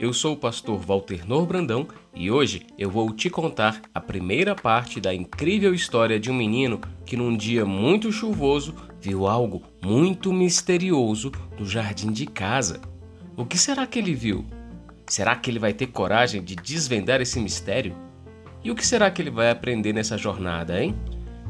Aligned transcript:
Eu 0.00 0.14
sou 0.14 0.32
o 0.32 0.36
pastor 0.36 0.78
Walter 0.78 1.28
Norbrandão 1.28 1.86
e 2.14 2.30
hoje 2.30 2.66
eu 2.78 2.90
vou 2.90 3.12
te 3.12 3.28
contar 3.28 3.82
a 3.94 4.00
primeira 4.00 4.54
parte 4.54 4.98
da 4.98 5.14
incrível 5.14 5.74
história 5.74 6.18
de 6.18 6.30
um 6.30 6.34
menino 6.34 6.80
que 7.04 7.18
num 7.18 7.36
dia 7.36 7.66
muito 7.66 8.10
chuvoso 8.10 8.74
viu 8.98 9.26
algo 9.26 9.62
muito 9.84 10.32
misterioso 10.32 11.30
no 11.58 11.66
jardim 11.66 12.10
de 12.12 12.24
casa. 12.24 12.80
O 13.36 13.44
que 13.44 13.58
será 13.58 13.86
que 13.86 13.98
ele 13.98 14.14
viu? 14.14 14.46
Será 15.06 15.36
que 15.36 15.50
ele 15.50 15.58
vai 15.58 15.74
ter 15.74 15.88
coragem 15.88 16.42
de 16.42 16.56
desvendar 16.56 17.20
esse 17.20 17.38
mistério? 17.38 17.94
E 18.64 18.70
o 18.70 18.74
que 18.74 18.86
será 18.86 19.10
que 19.10 19.20
ele 19.20 19.30
vai 19.30 19.50
aprender 19.50 19.92
nessa 19.92 20.16
jornada, 20.16 20.82
hein? 20.82 20.96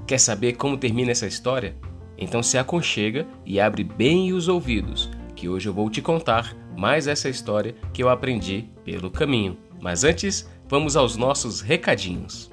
Quer 0.09 0.19
saber 0.19 0.55
como 0.55 0.77
termina 0.77 1.13
essa 1.13 1.27
história? 1.27 1.77
Então 2.19 2.43
se 2.43 2.59
aconchega 2.59 3.29
e 3.47 3.61
abre 3.61 3.85
bem 3.85 4.33
os 4.33 4.49
ouvidos, 4.49 5.09
que 5.37 5.49
hoje 5.49 5.69
eu 5.69 5.73
vou 5.73 5.89
te 5.89 6.03
contar 6.03 6.57
mais 6.81 7.07
essa 7.07 7.29
história 7.29 7.75
que 7.93 8.03
eu 8.03 8.09
aprendi 8.09 8.71
pelo 8.87 9.11
caminho. 9.11 9.59
Mas 9.83 10.03
antes, 10.03 10.49
vamos 10.67 10.97
aos 10.97 11.15
nossos 11.15 11.61
recadinhos. 11.61 12.51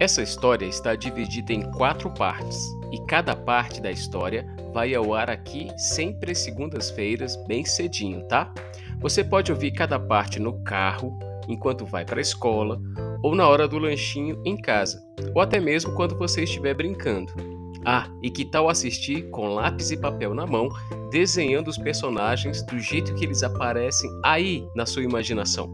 Essa 0.00 0.20
história 0.20 0.66
está 0.66 0.96
dividida 0.96 1.52
em 1.52 1.62
quatro 1.70 2.10
partes 2.10 2.58
e 2.90 2.98
cada 3.06 3.36
parte 3.36 3.80
da 3.80 3.92
história 3.92 4.44
vai 4.74 4.92
ao 4.92 5.14
ar 5.14 5.30
aqui 5.30 5.70
sempre 5.78 6.34
segundas-feiras, 6.34 7.36
bem 7.46 7.64
cedinho, 7.64 8.26
tá? 8.26 8.52
Você 8.98 9.22
pode 9.22 9.52
ouvir 9.52 9.70
cada 9.70 10.00
parte 10.00 10.40
no 10.40 10.60
carro, 10.64 11.16
enquanto 11.48 11.86
vai 11.86 12.04
para 12.04 12.18
a 12.18 12.22
escola, 12.22 12.80
ou 13.22 13.34
na 13.34 13.46
hora 13.48 13.68
do 13.68 13.78
lanchinho 13.78 14.40
em 14.44 14.56
casa, 14.56 15.02
ou 15.34 15.40
até 15.40 15.60
mesmo 15.60 15.94
quando 15.94 16.16
você 16.16 16.42
estiver 16.42 16.74
brincando. 16.74 17.32
Ah, 17.84 18.08
e 18.22 18.30
que 18.30 18.44
tal 18.44 18.68
assistir 18.68 19.28
com 19.30 19.54
lápis 19.54 19.90
e 19.90 19.96
papel 19.96 20.34
na 20.34 20.46
mão, 20.46 20.68
desenhando 21.10 21.68
os 21.68 21.76
personagens 21.76 22.64
do 22.64 22.78
jeito 22.78 23.14
que 23.14 23.24
eles 23.24 23.42
aparecem 23.42 24.10
aí 24.24 24.64
na 24.76 24.86
sua 24.86 25.02
imaginação? 25.02 25.72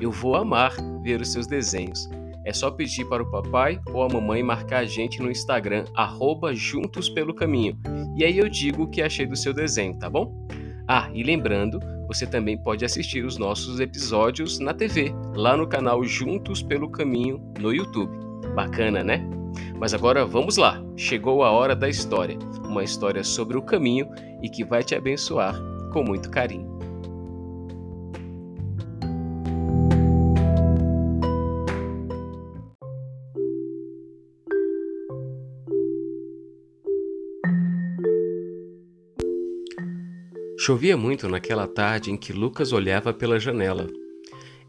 Eu 0.00 0.10
vou 0.10 0.34
amar 0.34 0.72
ver 1.02 1.20
os 1.20 1.30
seus 1.30 1.46
desenhos. 1.46 2.08
É 2.44 2.52
só 2.52 2.70
pedir 2.70 3.04
para 3.04 3.22
o 3.22 3.30
papai 3.30 3.78
ou 3.92 4.02
a 4.02 4.08
mamãe 4.08 4.42
marcar 4.42 4.78
a 4.78 4.84
gente 4.84 5.22
no 5.22 5.30
Instagram, 5.30 5.84
arroba 5.94 6.54
Juntos 6.54 7.08
Pelo 7.08 7.34
Caminho. 7.34 7.78
E 8.16 8.24
aí 8.24 8.36
eu 8.36 8.48
digo 8.48 8.84
o 8.84 8.90
que 8.90 9.00
achei 9.00 9.26
do 9.26 9.36
seu 9.36 9.52
desenho, 9.54 9.96
tá 9.96 10.10
bom? 10.10 10.34
Ah, 10.88 11.08
e 11.14 11.22
lembrando, 11.22 11.78
você 12.12 12.26
também 12.26 12.58
pode 12.58 12.84
assistir 12.84 13.24
os 13.24 13.38
nossos 13.38 13.80
episódios 13.80 14.58
na 14.58 14.74
TV, 14.74 15.14
lá 15.34 15.56
no 15.56 15.66
canal 15.66 16.04
Juntos 16.04 16.62
pelo 16.62 16.90
Caminho 16.90 17.40
no 17.58 17.72
YouTube. 17.72 18.12
Bacana, 18.54 19.02
né? 19.02 19.26
Mas 19.78 19.94
agora 19.94 20.26
vamos 20.26 20.56
lá, 20.56 20.82
chegou 20.96 21.42
a 21.42 21.50
hora 21.50 21.74
da 21.74 21.88
história, 21.88 22.38
uma 22.64 22.84
história 22.84 23.24
sobre 23.24 23.56
o 23.56 23.62
caminho 23.62 24.08
e 24.42 24.48
que 24.48 24.64
vai 24.64 24.82
te 24.82 24.94
abençoar 24.94 25.54
com 25.92 26.02
muito 26.02 26.30
carinho. 26.30 26.71
Chovia 40.64 40.96
muito 40.96 41.28
naquela 41.28 41.66
tarde 41.66 42.12
em 42.12 42.16
que 42.16 42.32
Lucas 42.32 42.72
olhava 42.72 43.12
pela 43.12 43.40
janela. 43.40 43.88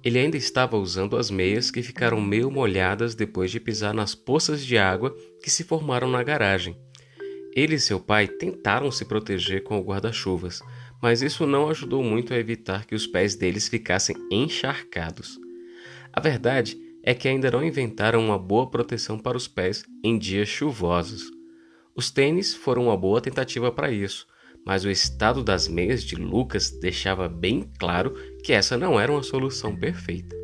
Ele 0.03 0.17
ainda 0.17 0.35
estava 0.35 0.75
usando 0.75 1.15
as 1.15 1.29
meias 1.29 1.69
que 1.69 1.83
ficaram 1.83 2.19
meio 2.19 2.49
molhadas 2.49 3.13
depois 3.13 3.51
de 3.51 3.59
pisar 3.59 3.93
nas 3.93 4.15
poças 4.15 4.65
de 4.65 4.75
água 4.75 5.15
que 5.43 5.51
se 5.51 5.63
formaram 5.63 6.09
na 6.09 6.23
garagem. 6.23 6.75
Ele 7.55 7.75
e 7.75 7.79
seu 7.79 7.99
pai 7.99 8.27
tentaram 8.27 8.89
se 8.89 9.05
proteger 9.05 9.61
com 9.61 9.77
o 9.77 9.83
guarda-chuvas, 9.83 10.63
mas 10.99 11.21
isso 11.21 11.45
não 11.45 11.69
ajudou 11.69 12.03
muito 12.03 12.33
a 12.33 12.39
evitar 12.39 12.87
que 12.87 12.95
os 12.95 13.05
pés 13.05 13.35
deles 13.35 13.67
ficassem 13.67 14.15
encharcados. 14.31 15.37
A 16.11 16.19
verdade 16.19 16.75
é 17.03 17.13
que 17.13 17.27
ainda 17.27 17.51
não 17.51 17.63
inventaram 17.63 18.19
uma 18.19 18.39
boa 18.39 18.67
proteção 18.67 19.19
para 19.19 19.37
os 19.37 19.47
pés 19.47 19.85
em 20.03 20.17
dias 20.17 20.49
chuvosos. 20.49 21.29
Os 21.95 22.09
tênis 22.09 22.55
foram 22.55 22.85
uma 22.85 22.97
boa 22.97 23.21
tentativa 23.21 23.71
para 23.71 23.91
isso, 23.91 24.25
mas 24.65 24.85
o 24.85 24.89
estado 24.89 25.43
das 25.43 25.67
meias 25.67 26.03
de 26.03 26.15
Lucas 26.15 26.71
deixava 26.71 27.27
bem 27.27 27.69
claro 27.77 28.13
que 28.43 28.53
essa 28.53 28.77
não 28.77 28.99
era 28.99 29.11
uma 29.11 29.23
solução 29.23 29.75
perfeita. 29.75 30.35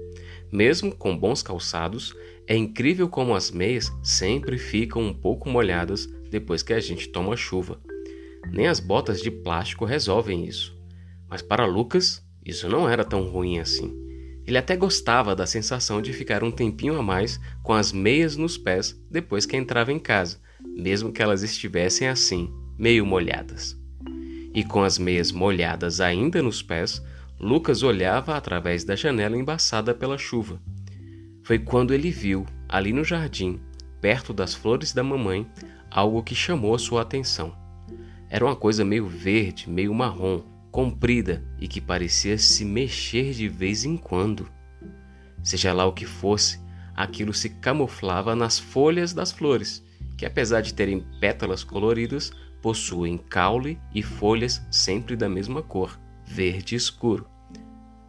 Mesmo 0.51 0.93
com 0.93 1.17
bons 1.17 1.41
calçados, 1.41 2.15
é 2.47 2.55
incrível 2.55 3.07
como 3.07 3.35
as 3.35 3.51
meias 3.51 3.91
sempre 4.03 4.57
ficam 4.57 5.01
um 5.03 5.13
pouco 5.13 5.49
molhadas 5.49 6.07
depois 6.29 6.63
que 6.63 6.73
a 6.73 6.79
gente 6.79 7.07
toma 7.09 7.37
chuva. 7.37 7.79
Nem 8.51 8.67
as 8.67 8.79
botas 8.79 9.21
de 9.21 9.29
plástico 9.29 9.85
resolvem 9.85 10.45
isso. 10.45 10.77
Mas 11.29 11.41
para 11.41 11.65
Lucas, 11.65 12.23
isso 12.43 12.67
não 12.67 12.89
era 12.89 13.05
tão 13.05 13.29
ruim 13.29 13.59
assim. 13.59 13.95
Ele 14.45 14.57
até 14.57 14.75
gostava 14.75 15.35
da 15.35 15.45
sensação 15.45 16.01
de 16.01 16.11
ficar 16.11 16.43
um 16.43 16.49
tempinho 16.49 16.97
a 16.97 17.03
mais 17.03 17.39
com 17.61 17.73
as 17.73 17.91
meias 17.91 18.35
nos 18.35 18.57
pés 18.57 18.99
depois 19.09 19.45
que 19.45 19.55
entrava 19.55 19.93
em 19.93 19.99
casa, 19.99 20.39
mesmo 20.75 21.11
que 21.11 21.21
elas 21.21 21.43
estivessem 21.43 22.07
assim, 22.07 22.51
meio 22.75 23.05
molhadas 23.05 23.78
e 24.53 24.63
com 24.63 24.83
as 24.83 24.97
meias 24.97 25.31
molhadas 25.31 26.01
ainda 26.01 26.41
nos 26.41 26.61
pés, 26.61 27.03
Lucas 27.39 27.83
olhava 27.83 28.35
através 28.35 28.83
da 28.83 28.95
janela 28.95 29.37
embaçada 29.37 29.93
pela 29.93 30.17
chuva. 30.17 30.61
Foi 31.43 31.57
quando 31.57 31.93
ele 31.93 32.11
viu, 32.11 32.45
ali 32.67 32.91
no 32.91 33.03
jardim, 33.03 33.59
perto 34.01 34.33
das 34.33 34.53
flores 34.53 34.93
da 34.93 35.03
mamãe, 35.03 35.47
algo 35.89 36.21
que 36.21 36.35
chamou 36.35 36.77
sua 36.77 37.01
atenção. 37.01 37.55
Era 38.29 38.45
uma 38.45 38.55
coisa 38.55 38.85
meio 38.85 39.07
verde, 39.07 39.69
meio 39.69 39.93
marrom, 39.93 40.41
comprida 40.71 41.43
e 41.59 41.67
que 41.67 41.81
parecia 41.81 42.37
se 42.37 42.63
mexer 42.63 43.33
de 43.33 43.47
vez 43.47 43.85
em 43.85 43.97
quando. 43.97 44.47
Seja 45.41 45.73
lá 45.73 45.85
o 45.85 45.93
que 45.93 46.05
fosse, 46.05 46.59
aquilo 46.95 47.33
se 47.33 47.49
camuflava 47.49 48.35
nas 48.35 48.59
folhas 48.59 49.13
das 49.13 49.31
flores, 49.31 49.83
que 50.19 50.25
apesar 50.25 50.59
de 50.59 50.73
terem 50.73 50.99
pétalas 51.21 51.63
coloridas, 51.63 52.33
possuem 52.61 53.17
caule 53.17 53.79
e 53.95 54.03
folhas 54.03 54.61
sempre 54.69 55.15
da 55.15 55.29
mesma 55.29 55.63
cor, 55.63 55.97
verde 56.25 56.75
escuro. 56.75 57.25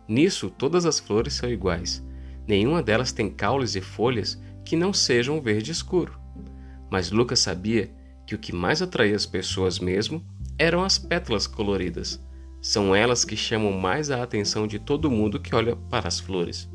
Nisso, 0.09 0.50
todas 0.50 0.87
as 0.87 0.98
flores 0.98 1.34
são 1.34 1.48
iguais. 1.48 2.04
Nenhuma 2.48 2.82
delas 2.82 3.12
tem 3.12 3.31
caules 3.31 3.76
e 3.76 3.81
folhas 3.81 4.43
que 4.65 4.75
não 4.75 4.93
sejam 4.93 5.41
verde 5.41 5.71
escuro. 5.71 6.18
Mas 6.91 7.12
Lucas 7.12 7.39
sabia 7.39 7.95
que 8.27 8.34
o 8.34 8.39
que 8.39 8.53
mais 8.53 8.83
atraía 8.83 9.15
as 9.15 9.24
pessoas 9.24 9.78
mesmo 9.78 10.21
eram 10.59 10.83
as 10.83 10.98
pétalas 10.98 11.47
coloridas. 11.47 12.21
São 12.60 12.92
elas 12.92 13.24
que 13.24 13.36
chamam 13.36 13.71
mais 13.71 14.10
a 14.10 14.21
atenção 14.21 14.66
de 14.66 14.80
todo 14.80 15.13
mundo 15.13 15.39
que 15.39 15.54
olha 15.54 15.77
para 15.77 16.09
as 16.09 16.18
flores. 16.18 16.68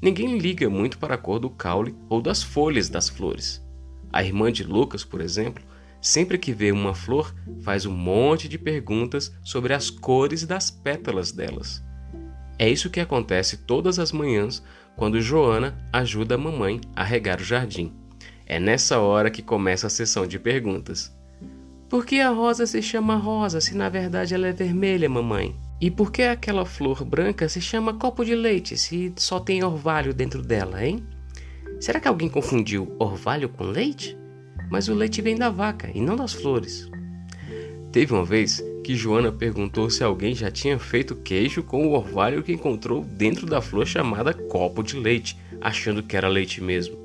Ninguém 0.00 0.38
liga 0.38 0.70
muito 0.70 0.98
para 1.00 1.16
a 1.16 1.18
cor 1.18 1.40
do 1.40 1.50
caule 1.50 1.96
ou 2.08 2.22
das 2.22 2.44
folhas 2.44 2.88
das 2.88 3.08
flores. 3.08 3.66
A 4.12 4.22
irmã 4.22 4.50
de 4.50 4.64
Lucas, 4.64 5.04
por 5.04 5.20
exemplo, 5.20 5.62
Sempre 6.00 6.38
que 6.38 6.52
vê 6.52 6.70
uma 6.70 6.94
flor, 6.94 7.34
faz 7.62 7.84
um 7.84 7.92
monte 7.92 8.48
de 8.48 8.56
perguntas 8.56 9.32
sobre 9.42 9.74
as 9.74 9.90
cores 9.90 10.46
das 10.46 10.70
pétalas 10.70 11.32
delas. 11.32 11.82
É 12.58 12.68
isso 12.68 12.90
que 12.90 13.00
acontece 13.00 13.56
todas 13.56 13.98
as 13.98 14.12
manhãs 14.12 14.62
quando 14.96 15.20
Joana 15.20 15.78
ajuda 15.92 16.36
a 16.36 16.38
mamãe 16.38 16.80
a 16.94 17.04
regar 17.04 17.40
o 17.40 17.44
jardim. 17.44 17.92
É 18.46 18.58
nessa 18.58 18.98
hora 18.98 19.30
que 19.30 19.42
começa 19.42 19.86
a 19.86 19.90
sessão 19.90 20.26
de 20.26 20.38
perguntas. 20.38 21.14
Por 21.88 22.04
que 22.04 22.20
a 22.20 22.30
rosa 22.30 22.66
se 22.66 22.82
chama 22.82 23.16
rosa 23.16 23.60
se 23.60 23.74
na 23.76 23.88
verdade 23.88 24.34
ela 24.34 24.48
é 24.48 24.52
vermelha, 24.52 25.08
mamãe? 25.08 25.56
E 25.80 25.90
por 25.90 26.10
que 26.10 26.22
aquela 26.22 26.64
flor 26.64 27.04
branca 27.04 27.48
se 27.48 27.60
chama 27.60 27.94
copo 27.94 28.24
de 28.24 28.34
leite 28.34 28.76
se 28.76 29.12
só 29.16 29.38
tem 29.38 29.62
orvalho 29.62 30.12
dentro 30.12 30.42
dela, 30.42 30.84
hein? 30.84 31.04
Será 31.80 32.00
que 32.00 32.08
alguém 32.08 32.28
confundiu 32.28 32.94
orvalho 32.98 33.48
com 33.48 33.64
leite? 33.64 34.18
mas 34.70 34.88
o 34.88 34.94
leite 34.94 35.22
vem 35.22 35.36
da 35.36 35.50
vaca 35.50 35.90
e 35.94 36.00
não 36.00 36.16
das 36.16 36.32
flores. 36.32 36.88
Teve 37.90 38.12
uma 38.12 38.24
vez 38.24 38.62
que 38.84 38.94
Joana 38.94 39.32
perguntou 39.32 39.88
se 39.90 40.04
alguém 40.04 40.34
já 40.34 40.50
tinha 40.50 40.78
feito 40.78 41.16
queijo 41.16 41.62
com 41.62 41.86
o 41.86 41.92
orvalho 41.92 42.42
que 42.42 42.52
encontrou 42.52 43.04
dentro 43.04 43.46
da 43.46 43.60
flor 43.60 43.86
chamada 43.86 44.32
copo 44.32 44.82
de 44.82 44.98
leite, 44.98 45.38
achando 45.60 46.02
que 46.02 46.16
era 46.16 46.28
leite 46.28 46.62
mesmo. 46.62 46.96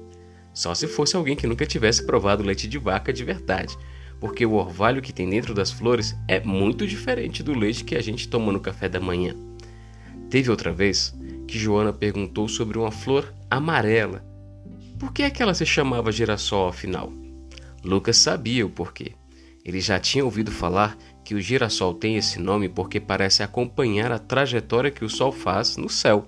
Só 0.54 0.76
se 0.76 0.88
fosse 0.88 1.16
alguém 1.16 1.36
que 1.36 1.48
nunca 1.48 1.66
tivesse 1.66 2.06
provado 2.06 2.44
leite 2.44 2.68
de 2.68 2.78
vaca 2.78 3.12
de 3.12 3.24
verdade, 3.24 3.78
porque 4.20 4.46
o 4.46 4.54
orvalho 4.54 5.02
que 5.02 5.14
tem 5.14 5.30
dentro 5.30 5.54
das 5.54 5.72
flores 5.72 6.16
é 6.28 6.40
muito 6.40 6.86
diferente 6.86 7.42
do 7.42 7.58
leite 7.58 7.84
que 7.84 7.96
a 7.96 8.02
gente 8.02 8.28
toma 8.28 8.52
no 8.52 8.60
café 8.60 8.88
da 8.88 9.00
manhã. 9.00 9.36
Teve 10.30 10.52
outra 10.52 10.72
vez 10.72 11.14
que 11.48 11.58
Joana 11.58 11.92
perguntou 11.92 12.48
sobre 12.48 12.78
uma 12.78 12.92
flor 12.92 13.34
amarela. 13.50 14.33
Por 15.04 15.12
que 15.12 15.24
é 15.24 15.30
que 15.30 15.44
ela 15.44 15.54
se 15.54 15.66
chamava 15.66 16.14
girassol 16.14 16.70
afinal? 16.70 17.12
Lucas 17.84 18.16
sabia 18.16 18.66
o 18.66 18.70
porquê. 18.70 19.12
Ele 19.66 19.82
já 19.82 20.00
tinha 20.00 20.24
ouvido 20.24 20.50
falar 20.50 20.98
que 21.26 21.36
o 21.36 21.42
girassol 21.42 21.94
tem 21.94 22.16
esse 22.16 22.40
nome 22.40 22.70
porque 22.70 23.02
parece 23.02 23.44
acompanhar 23.44 24.14
a 24.14 24.18
trajetória 24.18 24.90
que 24.90 25.04
o 25.04 25.10
Sol 25.10 25.34
faz 25.34 25.76
no 25.76 25.90
céu, 25.90 26.26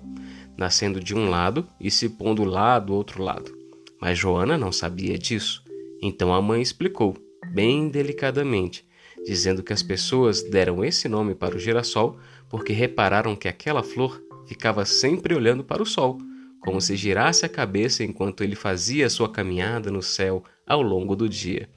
nascendo 0.58 1.00
de 1.00 1.14
um 1.14 1.30
lado 1.30 1.66
e 1.80 1.90
se 1.90 2.06
pondo 2.10 2.44
lá 2.44 2.78
do 2.78 2.92
outro 2.92 3.22
lado. 3.22 3.50
Mas 3.98 4.18
Joana 4.18 4.58
não 4.58 4.70
sabia 4.70 5.18
disso. 5.18 5.64
Então 6.02 6.34
a 6.34 6.42
mãe 6.42 6.60
explicou, 6.60 7.16
bem 7.54 7.88
delicadamente, 7.88 8.86
dizendo 9.24 9.62
que 9.62 9.72
as 9.72 9.82
pessoas 9.82 10.42
deram 10.42 10.84
esse 10.84 11.08
nome 11.08 11.34
para 11.34 11.56
o 11.56 11.58
girassol 11.58 12.18
porque 12.50 12.74
repararam 12.74 13.34
que 13.34 13.48
aquela 13.48 13.82
flor 13.82 14.22
ficava 14.46 14.84
sempre 14.84 15.34
olhando 15.34 15.64
para 15.64 15.82
o 15.82 15.86
sol, 15.86 16.18
como 16.66 16.80
se 16.80 16.96
girasse 16.96 17.46
a 17.46 17.48
cabeça 17.48 18.02
enquanto 18.02 18.42
ele 18.42 18.56
fazia 18.56 19.08
sua 19.08 19.30
caminhada 19.30 19.88
no 19.88 20.02
céu 20.02 20.42
ao 20.66 20.82
longo 20.82 21.14
do 21.14 21.28
dia. 21.28 21.70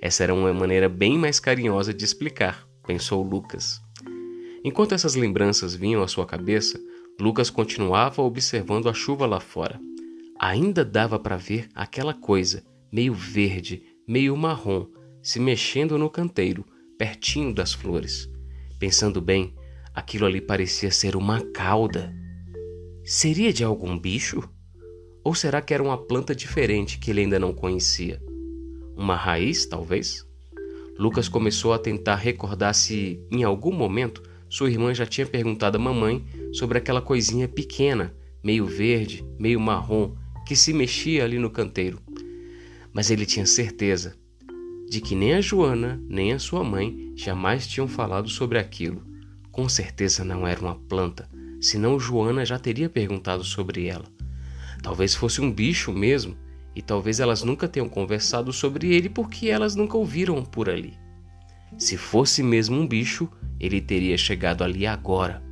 Essa 0.00 0.22
era 0.22 0.32
uma 0.32 0.54
maneira 0.54 0.88
bem 0.88 1.18
mais 1.18 1.40
carinhosa 1.40 1.92
de 1.92 2.04
explicar, 2.04 2.64
pensou 2.86 3.20
Lucas. 3.20 3.80
Enquanto 4.64 4.94
essas 4.94 5.16
lembranças 5.16 5.74
vinham 5.74 6.04
à 6.04 6.06
sua 6.06 6.24
cabeça, 6.24 6.80
Lucas 7.20 7.50
continuava 7.50 8.22
observando 8.22 8.88
a 8.88 8.94
chuva 8.94 9.26
lá 9.26 9.40
fora. 9.40 9.80
Ainda 10.38 10.84
dava 10.84 11.18
para 11.18 11.36
ver 11.36 11.68
aquela 11.74 12.14
coisa, 12.14 12.62
meio 12.92 13.12
verde, 13.12 13.82
meio 14.06 14.36
marrom, 14.36 14.86
se 15.20 15.40
mexendo 15.40 15.98
no 15.98 16.08
canteiro, 16.08 16.64
pertinho 16.96 17.52
das 17.52 17.72
flores. 17.72 18.30
Pensando 18.78 19.20
bem, 19.20 19.52
aquilo 19.92 20.26
ali 20.26 20.40
parecia 20.40 20.92
ser 20.92 21.16
uma 21.16 21.40
cauda. 21.40 22.21
Seria 23.04 23.52
de 23.52 23.64
algum 23.64 23.98
bicho? 23.98 24.48
Ou 25.24 25.34
será 25.34 25.60
que 25.60 25.74
era 25.74 25.82
uma 25.82 25.98
planta 25.98 26.36
diferente 26.36 26.98
que 26.98 27.10
ele 27.10 27.22
ainda 27.22 27.36
não 27.36 27.52
conhecia? 27.52 28.22
Uma 28.96 29.16
raiz, 29.16 29.66
talvez? 29.66 30.24
Lucas 30.96 31.28
começou 31.28 31.72
a 31.72 31.80
tentar 31.80 32.14
recordar 32.14 32.72
se, 32.72 33.20
em 33.28 33.42
algum 33.42 33.72
momento, 33.72 34.22
sua 34.48 34.70
irmã 34.70 34.94
já 34.94 35.04
tinha 35.04 35.26
perguntado 35.26 35.76
à 35.76 35.80
mamãe 35.80 36.24
sobre 36.52 36.78
aquela 36.78 37.02
coisinha 37.02 37.48
pequena, 37.48 38.14
meio 38.42 38.66
verde, 38.66 39.24
meio 39.36 39.58
marrom, 39.58 40.14
que 40.46 40.54
se 40.54 40.72
mexia 40.72 41.24
ali 41.24 41.40
no 41.40 41.50
canteiro. 41.50 41.98
Mas 42.92 43.10
ele 43.10 43.26
tinha 43.26 43.46
certeza 43.46 44.16
de 44.88 45.00
que 45.00 45.16
nem 45.16 45.34
a 45.34 45.40
Joana 45.40 46.00
nem 46.08 46.32
a 46.32 46.38
sua 46.38 46.62
mãe 46.62 47.12
jamais 47.16 47.66
tinham 47.66 47.88
falado 47.88 48.28
sobre 48.28 48.60
aquilo. 48.60 49.02
Com 49.50 49.68
certeza 49.68 50.24
não 50.24 50.46
era 50.46 50.60
uma 50.60 50.76
planta, 50.76 51.28
senão 51.62 51.98
Joana 51.98 52.44
já 52.44 52.58
teria 52.58 52.90
perguntado 52.90 53.44
sobre 53.44 53.86
ela. 53.86 54.04
Talvez 54.82 55.14
fosse 55.14 55.40
um 55.40 55.50
bicho 55.50 55.92
mesmo 55.92 56.36
e 56.74 56.82
talvez 56.82 57.20
elas 57.20 57.44
nunca 57.44 57.68
tenham 57.68 57.88
conversado 57.88 58.52
sobre 58.52 58.92
ele 58.92 59.08
porque 59.08 59.48
elas 59.48 59.76
nunca 59.76 59.96
ouviram 59.96 60.44
por 60.44 60.68
ali. 60.68 60.98
Se 61.78 61.96
fosse 61.96 62.42
mesmo 62.42 62.76
um 62.76 62.86
bicho, 62.86 63.30
ele 63.60 63.80
teria 63.80 64.18
chegado 64.18 64.64
ali 64.64 64.86
agora, 64.86 65.42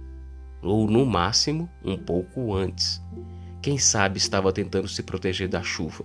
ou 0.61 0.91
no 0.91 1.07
máximo 1.07 1.71
um 1.85 1.97
pouco 1.97 2.55
antes. 2.55 3.01
Quem 3.63 3.79
sabe 3.79 4.19
estava 4.19 4.53
tentando 4.53 4.89
se 4.89 5.03
proteger 5.03 5.49
da 5.49 5.63
chuva. 5.63 6.05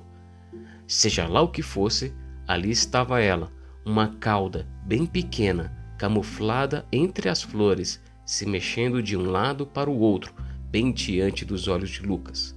Seja 0.88 1.28
lá 1.28 1.42
o 1.42 1.50
que 1.50 1.64
fosse, 1.64 2.14
ali 2.48 2.70
estava 2.70 3.20
ela, 3.20 3.52
uma 3.84 4.10
cauda 4.20 4.68
bem 4.86 5.06
pequena, 5.06 5.76
camuflada 5.98 6.86
entre 6.92 7.28
as 7.28 7.42
flores, 7.42 8.00
se 8.26 8.46
mexendo 8.46 9.04
de 9.04 9.16
um 9.16 9.30
lado 9.30 9.66
para 9.66 9.90
o 9.90 10.00
outro, 10.00 10.34
bem 10.70 10.92
diante 10.92 11.46
dos 11.46 11.68
olhos 11.68 11.92
de 11.92 12.02
Lucas. 12.02 12.56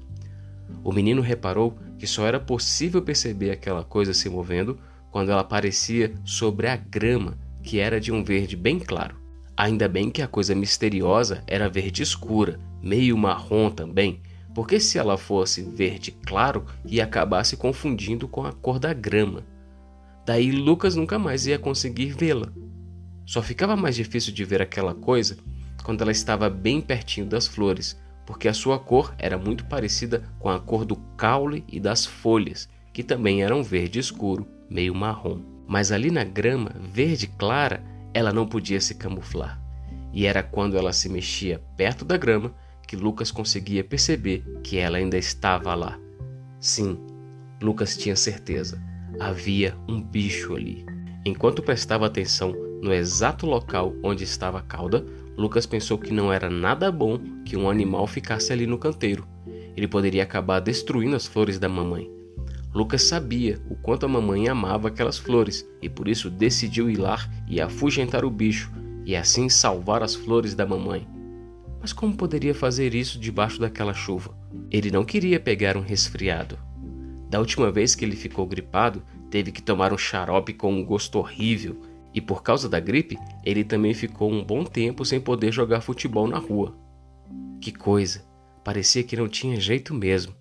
O 0.82 0.93
menino 0.93 1.20
reparou 1.20 1.79
que 1.99 2.06
só 2.06 2.26
era 2.26 2.41
possível 2.41 3.03
perceber 3.03 3.50
aquela 3.50 3.85
coisa 3.85 4.15
se 4.15 4.29
movendo 4.29 4.79
quando 5.11 5.31
ela 5.31 5.43
aparecia 5.43 6.15
sobre 6.25 6.67
a 6.67 6.76
grama, 6.76 7.38
que 7.62 7.79
era 7.79 8.00
de 8.00 8.11
um 8.11 8.25
verde 8.25 8.56
bem 8.56 8.79
claro. 8.79 9.17
Ainda 9.56 9.88
bem 9.88 10.11
que 10.11 10.23
a 10.23 10.29
coisa 10.29 10.55
misteriosa 10.55 11.43
era 11.47 11.69
verde 11.69 12.03
escura, 12.03 12.59
meio 12.82 13.17
marrom 13.19 13.70
também, 13.70 14.23
porque 14.55 14.81
se 14.81 14.99
ela 14.99 15.19
fosse 15.19 15.62
verde 15.62 16.11
claro, 16.11 16.65
ia 16.85 17.05
acabar 17.05 17.44
se 17.44 17.56
confundindo 17.56 18.29
com 18.29 18.44
a 18.44 18.53
cor 18.53 18.79
da 18.79 18.93
grama. 18.93 19.44
Daí 20.25 20.50
Lucas 20.53 20.94
nunca 20.94 21.19
mais 21.19 21.47
ia 21.47 21.59
conseguir 21.59 22.12
vê-la. 22.12 22.53
Só 23.25 23.43
ficava 23.43 23.76
mais 23.76 23.97
difícil 23.97 24.32
de 24.32 24.44
ver 24.44 24.62
aquela 24.62 24.94
coisa 24.94 25.37
quando 25.83 26.03
ela 26.03 26.13
estava 26.13 26.51
bem 26.51 26.81
pertinho 26.81 27.27
das 27.27 27.47
flores, 27.47 27.99
porque 28.27 28.49
a 28.49 28.55
sua 28.55 28.79
cor 28.79 29.15
era 29.19 29.39
muito 29.39 29.65
parecida 29.65 30.23
com 30.39 30.51
a 30.51 30.61
cor 30.61 30.85
do 30.85 30.97
caule 31.17 31.65
e 31.67 31.81
das 31.81 32.05
folhas, 32.05 32.69
que 32.93 33.03
também 33.03 33.43
eram 33.43 33.63
verde 33.63 33.99
escuro, 33.99 34.47
meio 34.69 34.95
marrom. 34.95 35.41
Mas 35.67 35.93
ali 35.93 36.11
na 36.11 36.25
grama, 36.25 36.73
verde 36.93 37.27
clara, 37.27 37.83
ela 38.13 38.33
não 38.33 38.47
podia 38.47 38.81
se 38.81 38.95
camuflar. 38.95 39.61
E 40.13 40.27
era 40.27 40.43
quando 40.43 40.77
ela 40.77 40.93
se 40.93 41.09
mexia 41.09 41.63
perto 41.77 42.05
da 42.05 42.17
grama 42.17 42.55
que 42.87 42.97
Lucas 42.97 43.31
conseguia 43.31 43.85
perceber 43.85 44.43
que 44.63 44.79
ela 44.79 44.99
ainda 44.99 45.17
estava 45.17 45.75
lá. 45.75 45.99
Sim, 46.59 46.99
Lucas 47.63 47.97
tinha 47.97 48.17
certeza. 48.17 48.83
Havia 49.21 49.77
um 49.89 50.03
bicho 50.03 50.55
ali. 50.55 50.85
Enquanto 51.25 51.63
prestava 51.63 52.07
atenção 52.07 52.53
no 52.83 52.93
exato 52.93 53.47
local 53.47 53.95
onde 54.03 54.25
estava 54.25 54.59
a 54.59 54.63
cauda, 54.63 55.05
Lucas 55.38 55.67
pensou 55.67 55.96
que 55.96 56.12
não 56.12 56.32
era 56.32 56.50
nada 56.50 56.90
bom 56.90 57.17
que 57.44 57.56
um 57.56 57.70
animal 57.70 58.08
ficasse 58.08 58.52
ali 58.52 58.67
no 58.67 58.76
canteiro. 58.76 59.25
Ele 59.76 59.87
poderia 59.87 60.25
acabar 60.25 60.58
destruindo 60.58 61.14
as 61.14 61.29
flores 61.29 61.61
da 61.61 61.69
mamãe. 61.69 62.11
Lucas 62.75 63.05
sabia 63.05 63.56
o 63.70 63.76
quanto 63.76 64.05
a 64.05 64.08
mamãe 64.08 64.49
amava 64.49 64.89
aquelas 64.89 65.17
flores 65.17 65.65
e 65.81 65.89
por 65.89 66.08
isso 66.08 66.29
decidiu 66.29 66.91
ir 66.91 66.96
lá 66.96 67.24
e 67.46 67.60
afugentar 67.60 68.24
o 68.24 68.31
bicho 68.31 68.72
e 69.06 69.15
assim 69.15 69.48
salvar 69.48 70.03
as 70.03 70.17
flores 70.17 70.56
da 70.56 70.67
mamãe. 70.67 71.06
Mas 71.81 71.93
como 71.93 72.17
poderia 72.17 72.53
fazer 72.53 72.93
isso 72.93 73.17
debaixo 73.17 73.60
daquela 73.60 73.94
chuva? 73.94 74.36
Ele 74.72 74.91
não 74.91 75.05
queria 75.05 75.39
pegar 75.39 75.77
um 75.77 75.82
resfriado. 75.82 76.58
Da 77.31 77.39
última 77.39 77.70
vez 77.70 77.94
que 77.94 78.05
ele 78.05 78.17
ficou 78.17 78.44
gripado, 78.44 79.05
teve 79.31 79.53
que 79.53 79.63
tomar 79.63 79.93
um 79.93 79.98
xarope 79.98 80.53
com 80.53 80.72
um 80.72 80.84
gosto 80.84 81.17
horrível 81.17 81.81
e 82.15 82.20
por 82.20 82.43
causa 82.43 82.69
da 82.69 82.81
gripe, 82.81 83.17
ele 83.44 83.65
também 83.65 83.94
ficou 83.94 84.31
um 84.31 84.44
bom 84.44 84.65
tempo 84.65 85.05
sem 85.05 85.20
poder 85.20 85.53
jogar 85.53 85.81
futebol 85.81 86.27
na 86.27 86.38
rua. 86.38 86.77
Que 87.60 87.72
coisa! 87.72 88.27
Parecia 88.65 89.03
que 89.03 89.17
não 89.17 89.29
tinha 89.29 89.60
jeito 89.60 89.94
mesmo. 89.94 90.34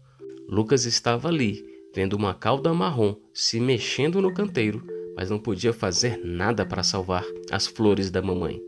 Lucas 0.50 0.86
estava 0.86 1.28
ali, 1.28 1.64
vendo 1.94 2.14
uma 2.14 2.34
cauda 2.34 2.74
marrom 2.74 3.16
se 3.34 3.60
mexendo 3.60 4.22
no 4.22 4.34
canteiro, 4.34 4.86
mas 5.16 5.30
não 5.30 5.40
podia 5.40 5.74
fazer 5.74 6.20
nada 6.24 6.66
para 6.66 6.84
salvar 6.84 7.24
as 7.52 7.68
flores 7.68 8.12
da 8.12 8.22
mamãe. 8.22 8.62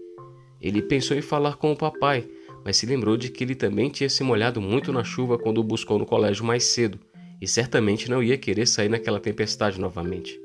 Ele 0.61 0.81
pensou 0.81 1.15
em 1.15 1.21
falar 1.21 1.55
com 1.55 1.71
o 1.71 1.77
papai, 1.77 2.27
mas 2.65 2.77
se 2.77 2.85
lembrou 2.85 3.15
de 3.15 3.29
que 3.29 3.43
ele 3.43 3.55
também 3.55 3.89
tinha 3.89 4.09
se 4.09 4.23
molhado 4.23 4.59
muito 4.59 4.91
na 4.91 5.03
chuva 5.03 5.37
quando 5.37 5.59
o 5.59 5.63
buscou 5.63 5.97
no 5.97 6.05
colégio 6.05 6.43
mais 6.43 6.65
cedo 6.65 6.99
e 7.41 7.47
certamente 7.47 8.09
não 8.09 8.21
ia 8.21 8.37
querer 8.37 8.67
sair 8.67 8.89
naquela 8.89 9.19
tempestade 9.19 9.79
novamente. 9.79 10.39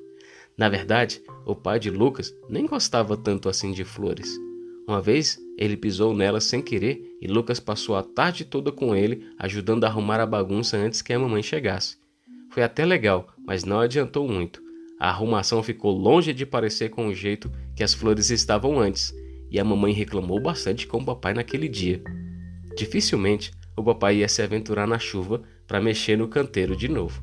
Na 0.57 0.69
verdade, 0.69 1.21
o 1.45 1.55
pai 1.55 1.81
de 1.81 1.91
Lucas 1.91 2.33
nem 2.49 2.67
gostava 2.67 3.17
tanto 3.17 3.49
assim 3.49 3.73
de 3.73 3.85
flores. 3.85 4.39
Uma 4.87 5.01
vez 5.01 5.39
ele 5.59 5.77
pisou 5.77 6.15
nelas 6.15 6.45
sem 6.45 6.63
querer 6.63 7.17
e 7.21 7.27
Lucas 7.27 7.59
passou 7.59 7.97
a 7.97 8.03
tarde 8.03 8.45
toda 8.45 8.71
com 8.71 8.95
ele, 8.95 9.27
ajudando 9.39 9.85
a 9.85 9.89
arrumar 9.89 10.21
a 10.21 10.27
bagunça 10.27 10.77
antes 10.77 11.03
que 11.03 11.13
a 11.13 11.19
mamãe 11.19 11.43
chegasse. 11.43 11.97
Foi 12.51 12.63
até 12.63 12.85
legal, 12.85 13.29
mas 13.45 13.65
não 13.65 13.81
adiantou 13.81 14.29
muito. 14.29 14.63
A 15.01 15.09
arrumação 15.09 15.63
ficou 15.63 15.91
longe 15.91 16.33
de 16.33 16.47
parecer 16.47 16.91
com 16.91 17.09
o 17.09 17.15
jeito 17.15 17.51
que 17.75 17.83
as 17.83 17.93
flores 17.93 18.31
estavam 18.31 18.79
antes, 18.79 19.13
e 19.51 19.59
a 19.59 19.65
mamãe 19.65 19.93
reclamou 19.93 20.41
bastante 20.41 20.87
com 20.87 20.99
o 20.99 21.05
papai 21.05 21.35
naquele 21.35 21.69
dia. 21.69 22.03
Dificilmente 22.77 23.53
o 23.77 23.83
papai 23.83 24.19
ia 24.19 24.29
se 24.29 24.41
aventurar 24.41 24.87
na 24.87 24.99
chuva 24.99 25.43
para 25.67 25.81
mexer 25.81 26.17
no 26.17 26.29
canteiro 26.29 26.77
de 26.77 26.89
novo. 26.89 27.23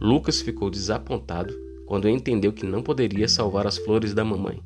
Lucas 0.00 0.40
ficou 0.40 0.68
desapontado 0.70 1.54
quando 1.92 2.08
entendeu 2.08 2.54
que 2.54 2.64
não 2.64 2.82
poderia 2.82 3.28
salvar 3.28 3.66
as 3.66 3.76
flores 3.76 4.14
da 4.14 4.24
mamãe. 4.24 4.62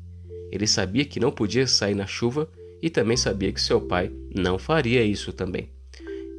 Ele 0.49 0.65
sabia 0.65 1.03
que 1.03 1.19
não 1.19 1.29
podia 1.29 1.67
sair 1.67 1.93
na 1.93 2.07
chuva 2.07 2.49
e 2.81 2.89
também 2.89 3.17
sabia 3.17 3.51
que 3.51 3.59
seu 3.59 3.81
pai 3.81 4.09
não 4.33 4.57
faria 4.57 5.03
isso 5.03 5.33
também. 5.33 5.69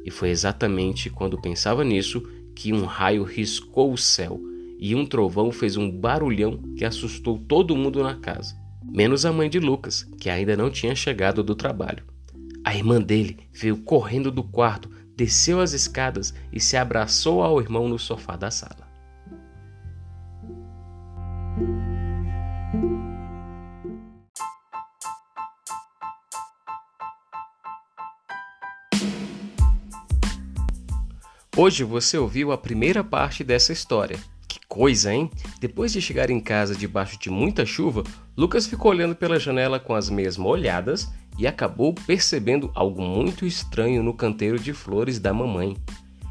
E 0.03 0.09
foi 0.09 0.31
exatamente 0.31 1.07
quando 1.07 1.39
pensava 1.39 1.83
nisso 1.83 2.27
que 2.55 2.73
um 2.73 2.85
raio 2.85 3.23
riscou 3.23 3.93
o 3.93 3.97
céu 3.99 4.41
e 4.79 4.95
um 4.95 5.05
trovão 5.05 5.51
fez 5.51 5.77
um 5.77 5.91
barulhão 5.91 6.57
que 6.75 6.83
assustou 6.83 7.37
todo 7.37 7.77
mundo 7.77 8.01
na 8.01 8.15
casa. 8.15 8.55
menos 8.83 9.27
a 9.27 9.31
mãe 9.31 9.47
de 9.47 9.59
Lucas, 9.59 10.09
que 10.19 10.27
ainda 10.27 10.57
não 10.57 10.71
tinha 10.71 10.95
chegado 10.95 11.43
do 11.43 11.53
trabalho. 11.53 12.03
A 12.63 12.75
irmã 12.75 12.99
dele 12.99 13.37
veio 13.53 13.77
correndo 13.77 14.31
do 14.31 14.43
quarto, 14.43 14.89
desceu 15.15 15.61
as 15.61 15.73
escadas 15.73 16.33
e 16.51 16.59
se 16.59 16.75
abraçou 16.75 17.43
ao 17.43 17.61
irmão 17.61 17.87
no 17.87 17.99
sofá 17.99 18.35
da 18.35 18.49
sala. 18.49 18.88
Hoje 31.61 31.83
você 31.83 32.17
ouviu 32.17 32.53
a 32.53 32.57
primeira 32.57 33.03
parte 33.03 33.43
dessa 33.43 33.73
história. 33.73 34.17
Que 34.47 34.61
coisa, 34.65 35.13
hein? 35.13 35.29
Depois 35.59 35.91
de 35.91 36.01
chegar 36.01 36.29
em 36.29 36.39
casa 36.39 36.73
debaixo 36.73 37.19
de 37.19 37.29
muita 37.29 37.65
chuva, 37.65 38.01
Lucas 38.37 38.65
ficou 38.65 38.91
olhando 38.91 39.13
pela 39.13 39.37
janela 39.37 39.77
com 39.77 39.93
as 39.93 40.09
meias 40.09 40.37
molhadas 40.37 41.11
e 41.37 41.45
acabou 41.45 41.93
percebendo 41.93 42.71
algo 42.73 43.01
muito 43.01 43.45
estranho 43.45 44.01
no 44.01 44.13
canteiro 44.13 44.57
de 44.57 44.71
flores 44.71 45.19
da 45.19 45.33
mamãe. 45.33 45.75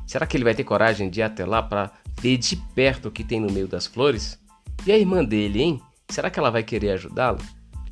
Será 0.06 0.26
que 0.26 0.35
ele 0.35 0.44
vai 0.44 0.54
ter 0.54 0.64
coragem 0.64 1.11
de 1.11 1.20
ir 1.20 1.25
até 1.25 1.44
lá 1.44 1.62
para 1.62 1.92
ver 2.18 2.38
de 2.38 2.56
perto 2.75 3.08
o 3.08 3.12
que 3.12 3.23
tem 3.23 3.38
no 3.38 3.52
meio 3.52 3.68
das 3.68 3.87
flores? 3.87 4.38
E 4.87 4.90
a 4.90 4.97
irmã 4.97 5.23
dele, 5.23 5.61
hein? 5.61 5.82
Será 6.08 6.30
que 6.30 6.38
ela 6.38 6.49
vai 6.49 6.62
querer 6.62 6.92
ajudá-lo? 6.92 7.40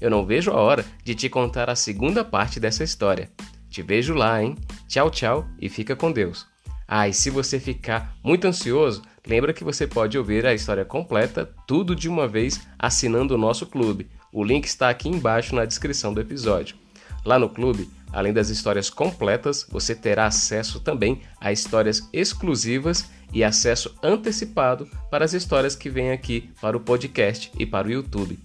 Eu 0.01 0.09
não 0.09 0.25
vejo 0.25 0.53
a 0.53 0.59
hora 0.59 0.87
de 1.05 1.15
te 1.15 1.29
contar 1.29 1.69
a 1.69 1.77
segunda 1.77 2.25
parte 2.25 2.59
dessa 2.59 2.83
história. 2.83 3.31
Te 3.69 3.83
vejo 3.83 4.15
lá, 4.15 4.43
hein? 4.43 4.57
Tchau, 4.89 5.11
tchau 5.11 5.47
e 5.61 5.69
fica 5.69 5.95
com 5.95 6.11
Deus. 6.11 6.56
Ah, 6.89 7.09
e 7.09 7.13
se 7.13 7.31
você 7.31 7.59
ficar 7.59 8.17
muito 8.23 8.47
ansioso, 8.47 9.03
lembra 9.27 9.53
que 9.53 9.65
você 9.65 9.87
pode 9.87 10.17
ouvir 10.17 10.47
a 10.47 10.55
história 10.55 10.85
completa, 10.85 11.51
tudo 11.67 11.97
de 11.97 12.09
uma 12.09 12.29
vez, 12.29 12.61
assinando 12.79 13.35
o 13.35 13.39
nosso 13.39 13.67
clube. 13.67 14.09
O 14.33 14.45
link 14.45 14.67
está 14.67 14.89
aqui 14.89 15.09
embaixo 15.09 15.55
na 15.55 15.65
descrição 15.65 16.15
do 16.15 16.21
episódio. 16.21 16.77
Lá 17.25 17.39
no 17.39 17.49
clube, 17.49 17.91
além 18.13 18.33
das 18.33 18.51
histórias 18.51 18.89
completas, 18.89 19.67
você 19.69 19.95
terá 19.95 20.27
acesso 20.27 20.79
também 20.79 21.23
a 21.41 21.51
histórias 21.51 22.09
exclusivas 22.13 23.11
e 23.33 23.43
acesso 23.43 23.95
antecipado 24.03 24.89
para 25.11 25.25
as 25.25 25.33
histórias 25.33 25.75
que 25.75 25.91
vêm 25.91 26.13
aqui 26.13 26.51
para 26.61 26.77
o 26.77 26.81
podcast 26.81 27.51
e 27.59 27.67
para 27.67 27.89
o 27.89 27.91
YouTube. 27.91 28.39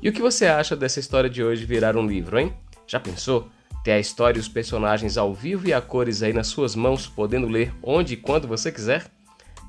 E 0.00 0.08
o 0.08 0.12
que 0.12 0.22
você 0.22 0.46
acha 0.46 0.76
dessa 0.76 1.00
história 1.00 1.28
de 1.28 1.42
hoje 1.42 1.64
virar 1.64 1.96
um 1.96 2.06
livro, 2.06 2.38
hein? 2.38 2.52
Já 2.86 3.00
pensou? 3.00 3.48
Ter 3.84 3.92
a 3.92 3.98
história 3.98 4.38
e 4.38 4.40
os 4.40 4.48
personagens 4.48 5.16
ao 5.16 5.34
vivo 5.34 5.68
e 5.68 5.72
a 5.72 5.80
cores 5.80 6.22
aí 6.22 6.32
nas 6.32 6.46
suas 6.46 6.76
mãos, 6.76 7.06
podendo 7.06 7.48
ler 7.48 7.74
onde 7.82 8.14
e 8.14 8.16
quando 8.16 8.46
você 8.46 8.70
quiser? 8.70 9.10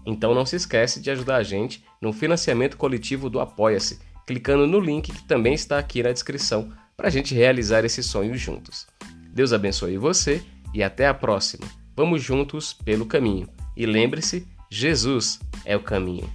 Então 0.06 0.36
não 0.36 0.46
se 0.46 0.56
esquece 0.56 1.00
de 1.00 1.10
ajudar 1.10 1.38
a 1.38 1.44
gente 1.44 1.84
no 2.02 2.14
financiamento 2.14 2.78
coletivo 2.78 3.30
do 3.30 3.40
Apoia-se, 3.40 4.00
clicando 4.28 4.68
no 4.68 4.80
link 4.80 5.12
que 5.12 5.24
também 5.24 5.54
está 5.54 5.80
aqui 5.80 6.04
na 6.04 6.12
descrição 6.12 6.72
para 6.96 7.08
a 7.08 7.12
gente 7.12 7.34
realizar 7.34 7.84
esse 7.84 8.04
sonho 8.04 8.36
juntos. 8.36 8.86
Deus 9.34 9.52
abençoe 9.52 9.98
você 9.98 10.44
e 10.74 10.84
até 10.84 11.08
a 11.08 11.14
próxima. 11.14 11.66
Vamos 11.96 12.22
juntos 12.22 12.74
pelo 12.74 13.06
caminho. 13.06 13.48
E 13.76 13.86
lembre-se, 13.86 14.48
Jesus 14.70 15.40
é 15.66 15.76
o 15.76 15.80
caminho. 15.80 16.30